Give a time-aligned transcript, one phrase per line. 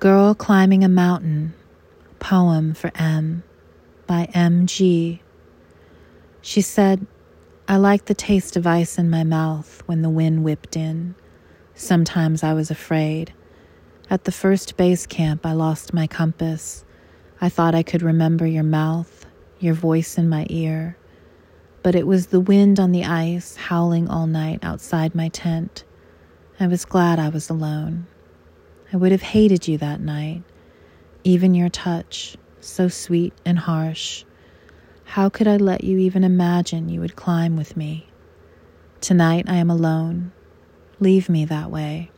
[0.00, 1.54] Girl Climbing a Mountain,
[2.20, 3.42] poem for M
[4.06, 5.20] by M.G.
[6.40, 7.04] She said,
[7.66, 11.16] I liked the taste of ice in my mouth when the wind whipped in.
[11.74, 13.32] Sometimes I was afraid.
[14.08, 16.84] At the first base camp, I lost my compass.
[17.40, 19.26] I thought I could remember your mouth,
[19.58, 20.96] your voice in my ear.
[21.82, 25.82] But it was the wind on the ice howling all night outside my tent.
[26.60, 28.06] I was glad I was alone.
[28.92, 30.42] I would have hated you that night.
[31.24, 34.24] Even your touch, so sweet and harsh.
[35.04, 38.08] How could I let you even imagine you would climb with me?
[39.00, 40.32] Tonight I am alone.
[41.00, 42.10] Leave me that way.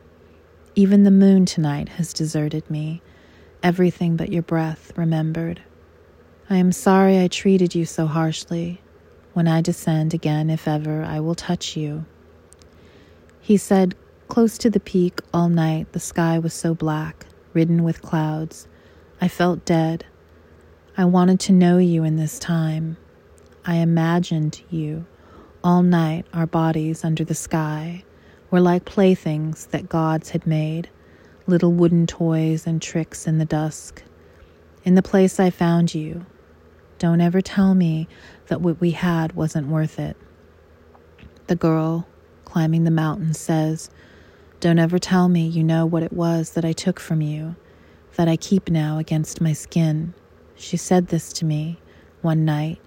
[0.75, 3.01] Even the moon tonight has deserted me,
[3.61, 5.61] everything but your breath remembered.
[6.49, 8.81] I am sorry I treated you so harshly.
[9.33, 12.05] When I descend again, if ever, I will touch you.
[13.41, 13.95] He said,
[14.31, 18.65] Close to the peak all night, the sky was so black, ridden with clouds.
[19.19, 20.05] I felt dead.
[20.95, 22.95] I wanted to know you in this time.
[23.65, 25.05] I imagined you.
[25.65, 28.05] All night, our bodies under the sky
[28.49, 30.87] were like playthings that gods had made,
[31.45, 34.01] little wooden toys and tricks in the dusk.
[34.85, 36.25] In the place I found you,
[36.99, 38.07] don't ever tell me
[38.47, 40.15] that what we had wasn't worth it.
[41.47, 42.07] The girl
[42.45, 43.89] climbing the mountain says,
[44.61, 47.55] don't ever tell me you know what it was that I took from you,
[48.15, 50.13] that I keep now against my skin.
[50.55, 51.79] She said this to me
[52.21, 52.79] one night.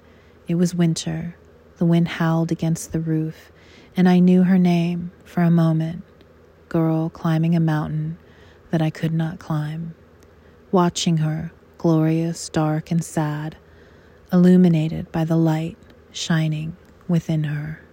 [0.46, 1.36] It was winter.
[1.78, 3.50] The wind howled against the roof,
[3.96, 6.04] and I knew her name for a moment
[6.68, 8.18] girl climbing a mountain
[8.70, 9.96] that I could not climb.
[10.70, 13.56] Watching her, glorious, dark, and sad,
[14.32, 15.76] illuminated by the light
[16.12, 16.76] shining
[17.08, 17.83] within her.